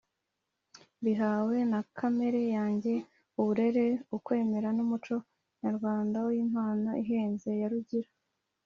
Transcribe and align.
mbihawe 0.99 1.57
na 1.71 1.81
kamere 1.97 2.41
yanjye, 2.55 2.93
uburere, 3.39 3.85
ukwemera, 4.17 4.69
n'umuco 4.77 5.15
nyarwanda 5.61 6.17
wo 6.25 6.29
mpano 6.51 6.89
ihenze 7.03 7.49
ya 7.61 7.69
Rugira. 7.71 8.09